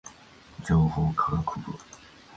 [0.65, 1.73] 情報科学部